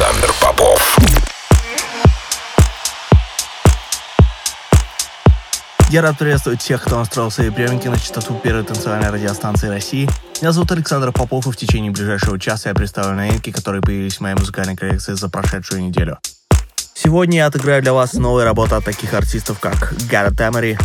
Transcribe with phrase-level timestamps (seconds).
[0.00, 0.96] Александр Попов.
[5.90, 10.08] Я рад приветствовать всех, кто настроил свои приемники на частоту первой танцевальной радиостанции России.
[10.40, 14.20] Меня зовут Александр Попов, и в течение ближайшего часа я представлю новинки, которые появились в
[14.20, 16.18] моей музыкальной коллекции за прошедшую неделю.
[16.94, 20.78] Сегодня я отыграю для вас новые работы от таких артистов, как Gareth Emery,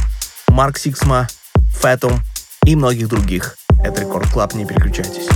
[0.50, 1.30] Mark Sixma,
[1.80, 2.20] Fatum
[2.66, 3.56] и многих других.
[3.82, 5.30] Это Record Club, не переключайтесь.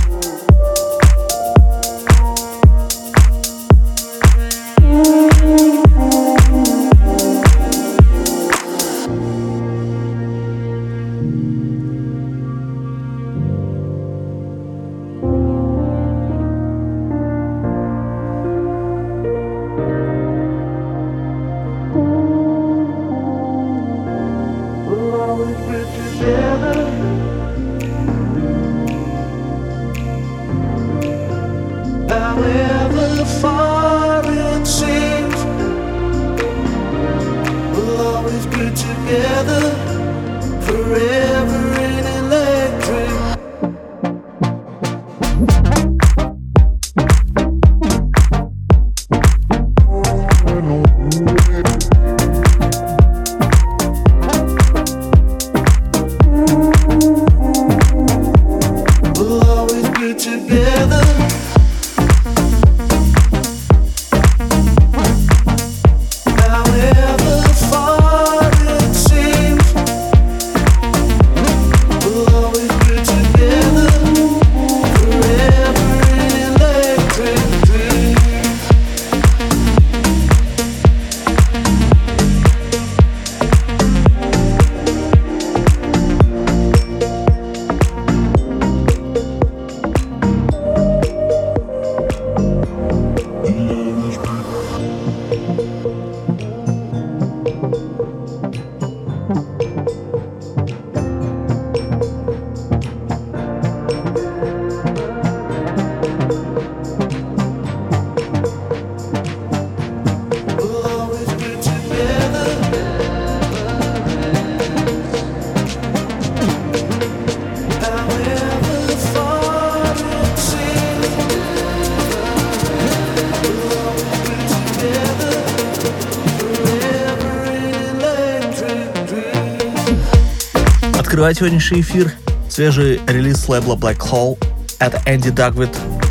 [131.20, 132.14] Открывает сегодняшний эфир
[132.48, 134.42] свежий релиз лейбла Black Hole.
[134.78, 135.68] Это Энди Дагвид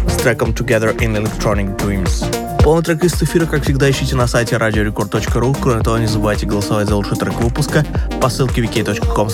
[0.07, 2.61] с треком Together in Electronic Dreams.
[2.61, 5.57] Полный трек из эфира, как всегда, ищите на сайте radiorecord.ru.
[5.59, 7.83] Кроме того, не забывайте голосовать за лучший трек выпуска
[8.21, 9.29] по ссылке wiki.com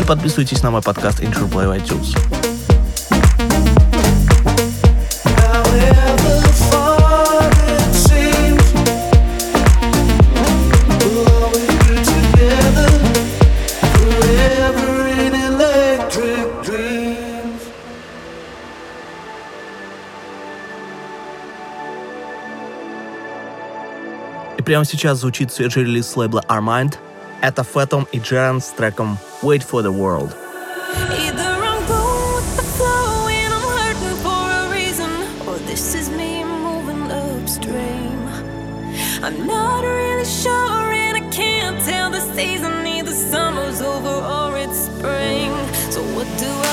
[0.00, 2.37] и подписывайтесь на мой подкаст Intro Play iTunes.
[24.67, 26.95] прямо сейчас звучит свежий релиз с лейбла Armind.
[27.41, 30.33] Это Phantom и Джеран с треком Wait for the World.
[39.23, 44.79] I'm not really sure and I can't tell the season either summer's over or it's
[44.87, 45.51] spring.
[45.91, 46.66] So what do I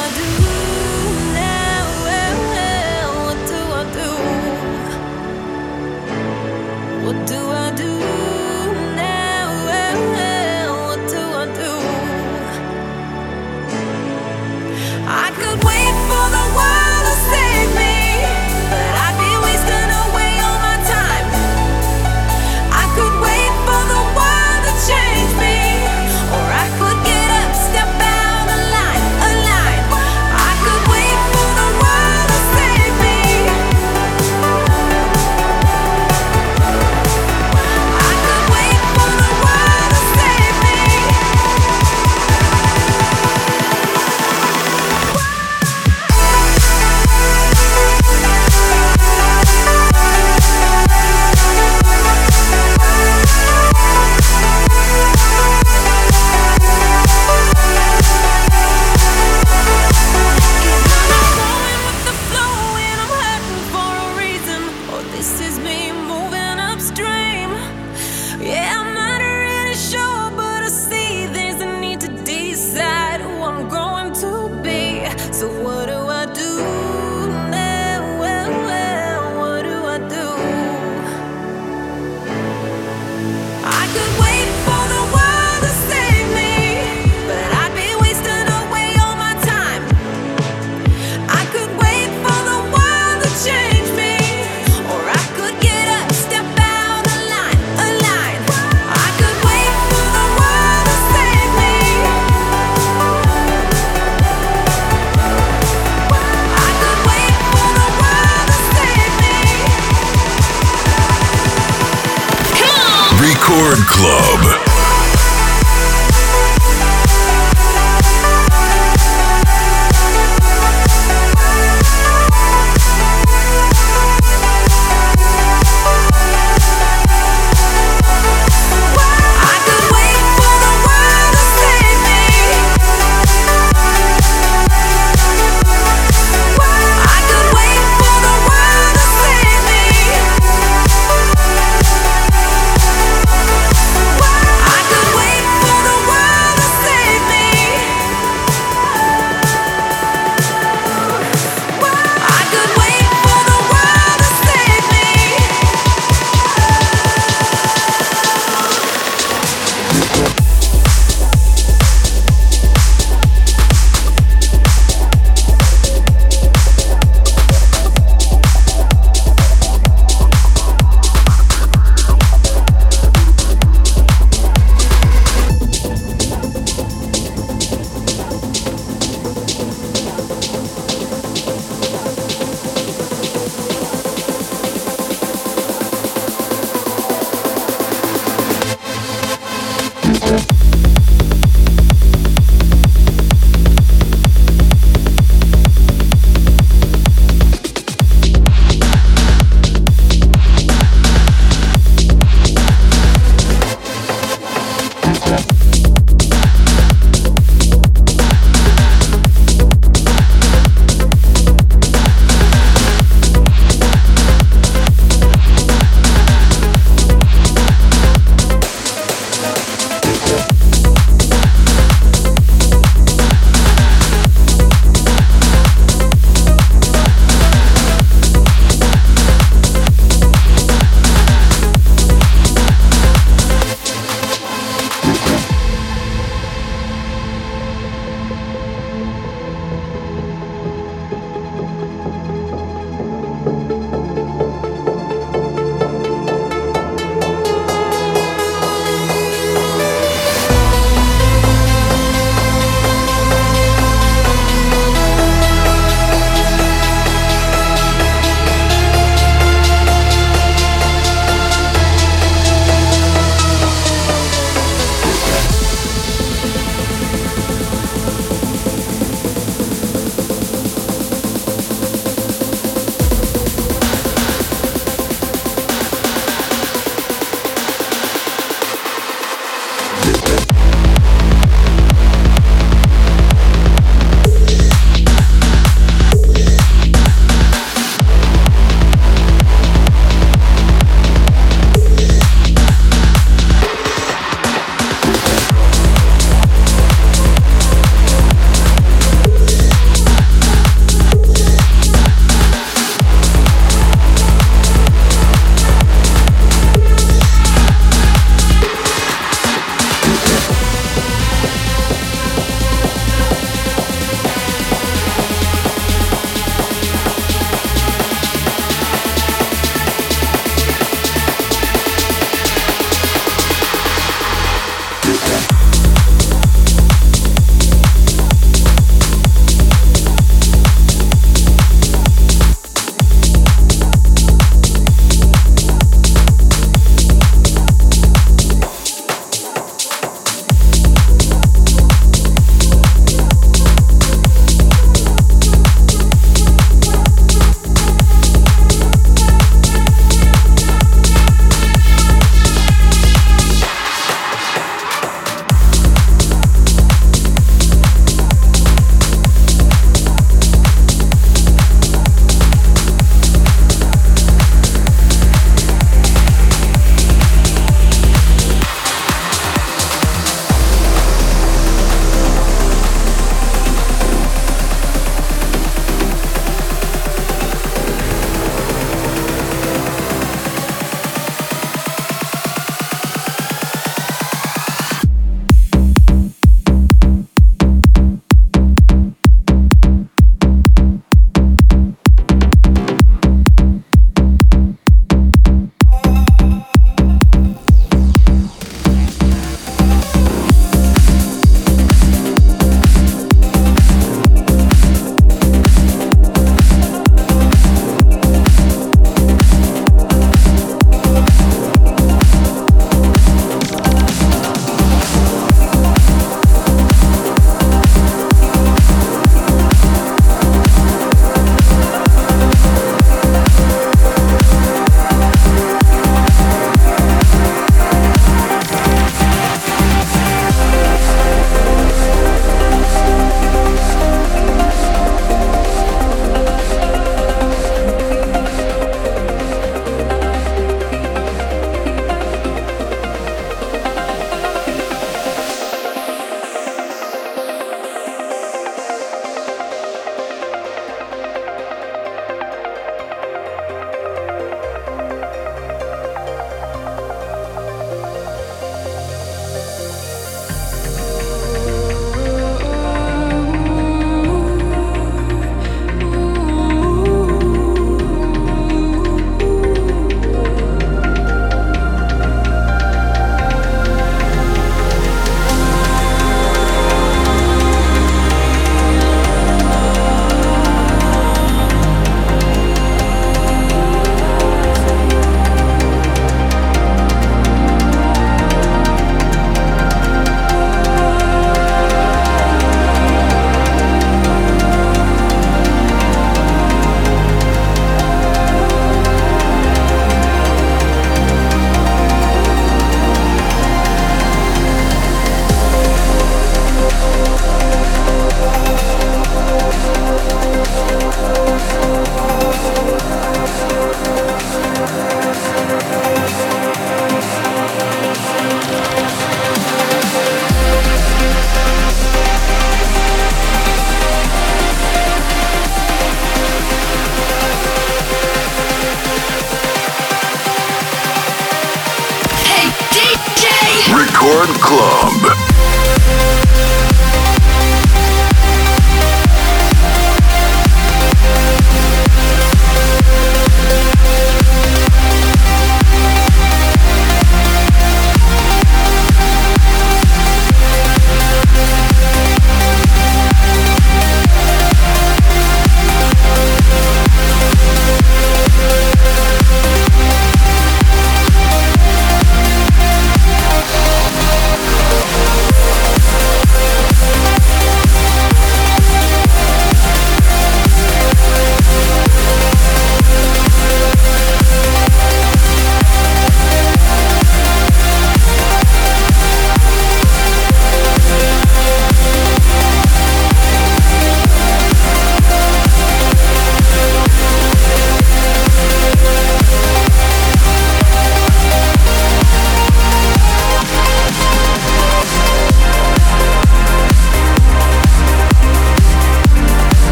[113.25, 114.74] Record Club.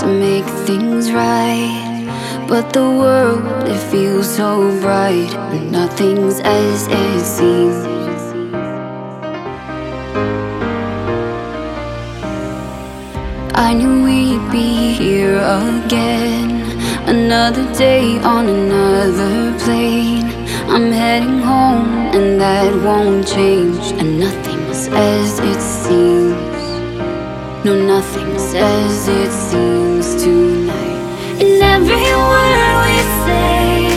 [0.00, 1.86] To make things right.
[2.48, 5.34] But the world, it feels so bright.
[5.54, 7.96] And nothing's as it seems.
[13.54, 16.50] I knew we'd be here again.
[17.08, 20.26] Another day on another plane.
[20.68, 23.92] I'm heading home, and that won't change.
[24.00, 26.46] And nothing's as it seems.
[27.64, 28.25] No, nothing's
[28.58, 31.02] as it seems tonight.
[31.40, 33.92] And every word we say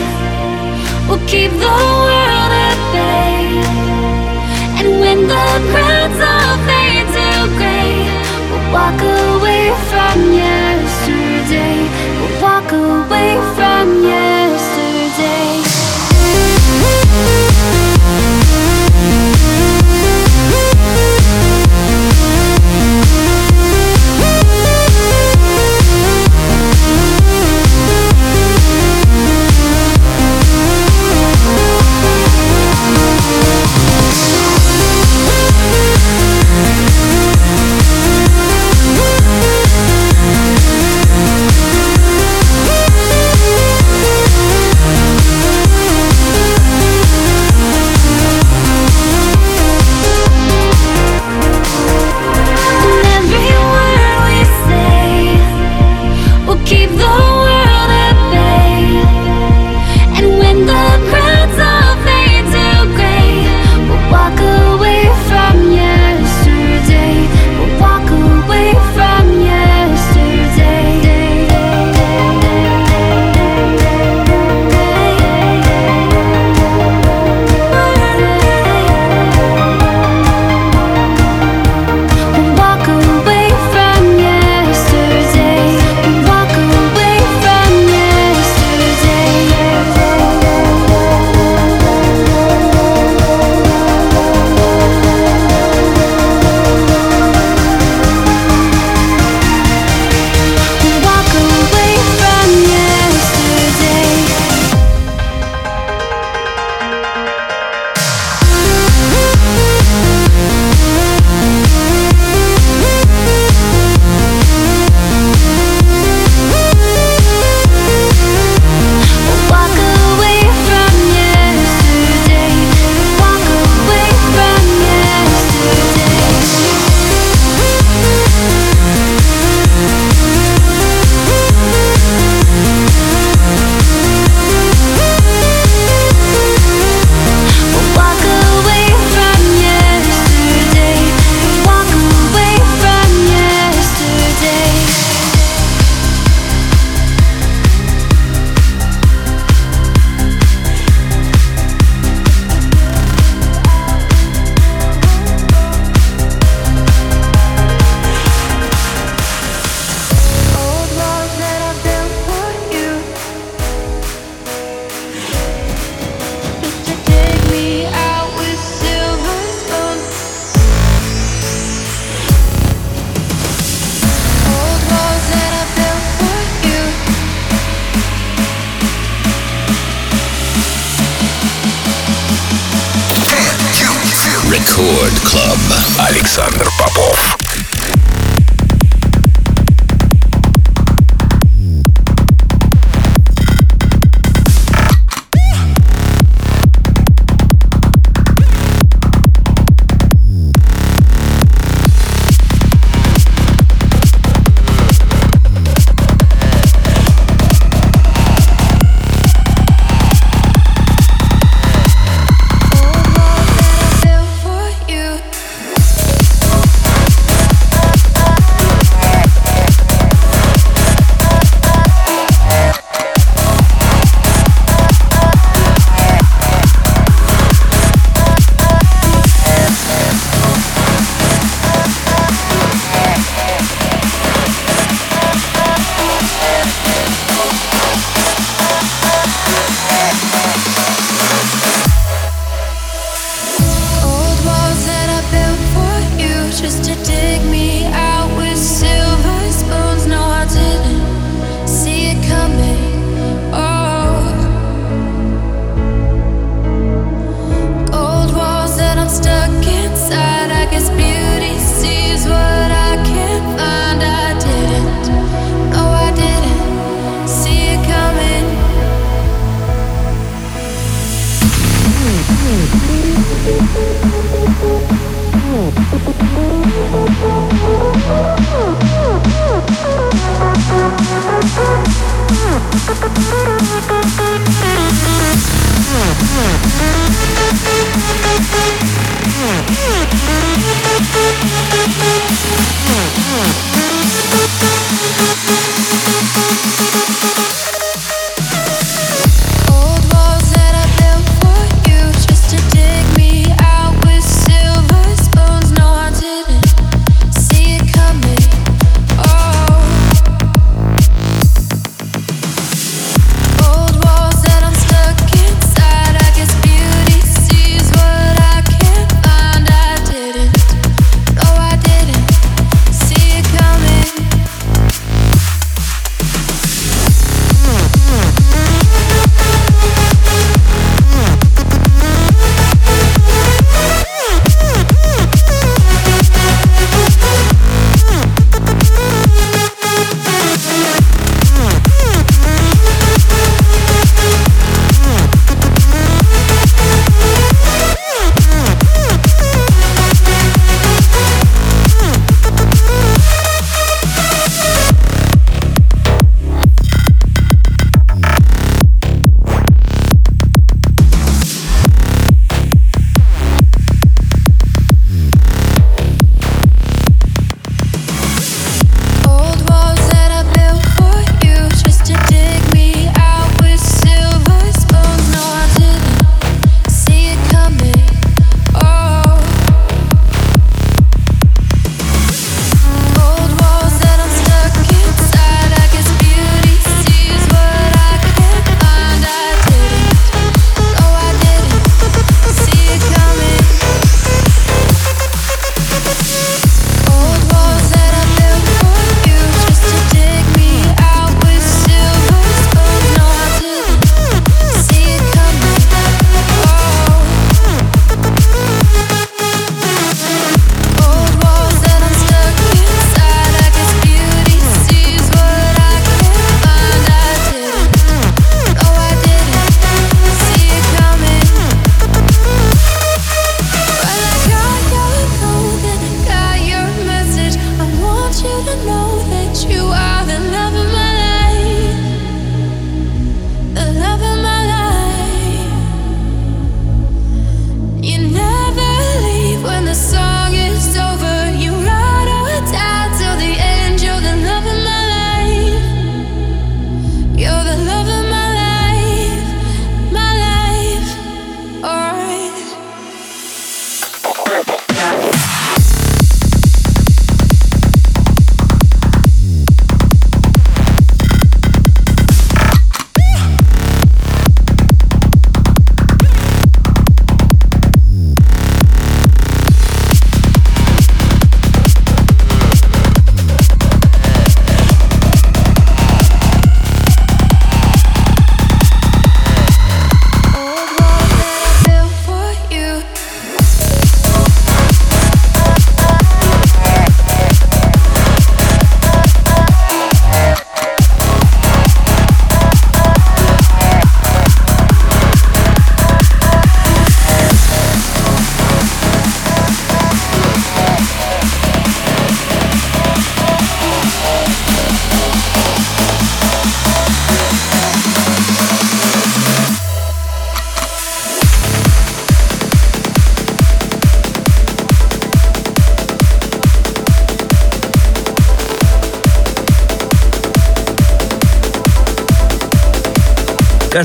[1.08, 3.46] will keep the world at bay.
[4.78, 7.96] And when the crowds all fade to gray,
[8.50, 11.78] we'll walk away from yesterday.
[12.18, 14.29] We'll walk away from yesterday.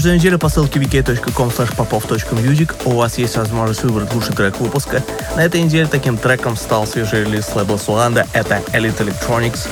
[0.06, 5.04] Каждую неделю по ссылке wiki.com popov.music у вас есть возможность выбрать лучший трек выпуска.
[5.36, 8.28] На этой неделе таким треком стал свежий релиз лейбла Суанда.
[8.32, 9.68] Это Elite Electronics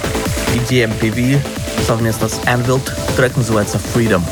[0.56, 1.40] и DMPV
[1.86, 2.82] совместно с Anvil.
[3.16, 4.24] Трек называется Freedom.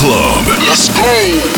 [0.00, 0.46] Club.
[0.66, 1.49] Let's go.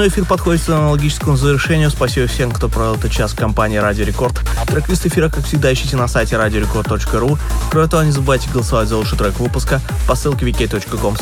[0.00, 1.90] Очередной эфир подходит к аналогическому завершению.
[1.90, 4.40] Спасибо всем, кто провел этот час в компании Радио Рекорд.
[4.66, 7.38] Трек-лист эфира, как всегда, ищите на сайте radiorecord.ru.
[7.70, 11.16] Кроме того, не забывайте голосовать за лучший трек выпуска по ссылке wiki.com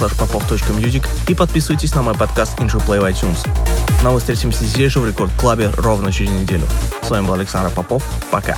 [1.27, 3.49] и подписывайтесь на мой подкаст Intro Play в iTunes.
[4.05, 6.69] Ну а мы встретимся здесь же в Рекорд Клабе ровно через неделю.
[7.03, 8.05] С вами был Александр Попов.
[8.31, 8.57] Пока.